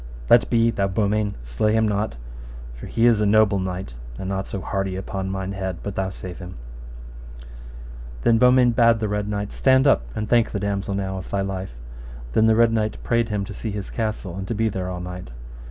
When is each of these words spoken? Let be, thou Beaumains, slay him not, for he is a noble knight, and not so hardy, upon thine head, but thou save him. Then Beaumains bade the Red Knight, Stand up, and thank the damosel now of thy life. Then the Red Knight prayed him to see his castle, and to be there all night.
Let 0.31 0.49
be, 0.49 0.71
thou 0.71 0.87
Beaumains, 0.87 1.35
slay 1.43 1.73
him 1.73 1.87
not, 1.87 2.15
for 2.73 2.87
he 2.87 3.05
is 3.05 3.21
a 3.21 3.25
noble 3.27 3.59
knight, 3.59 3.93
and 4.17 4.27
not 4.27 4.47
so 4.47 4.59
hardy, 4.59 4.95
upon 4.95 5.31
thine 5.31 5.51
head, 5.51 5.77
but 5.83 5.93
thou 5.93 6.09
save 6.09 6.39
him. 6.39 6.55
Then 8.23 8.39
Beaumains 8.39 8.73
bade 8.73 8.97
the 8.99 9.07
Red 9.07 9.27
Knight, 9.27 9.51
Stand 9.51 9.85
up, 9.85 10.01
and 10.15 10.27
thank 10.27 10.51
the 10.53 10.59
damosel 10.59 10.95
now 10.95 11.19
of 11.19 11.29
thy 11.29 11.41
life. 11.41 11.75
Then 12.33 12.47
the 12.47 12.55
Red 12.55 12.71
Knight 12.73 12.97
prayed 13.03 13.29
him 13.29 13.45
to 13.45 13.53
see 13.53 13.69
his 13.69 13.91
castle, 13.91 14.35
and 14.35 14.47
to 14.47 14.55
be 14.55 14.69
there 14.69 14.89
all 14.89 15.01
night. 15.01 15.29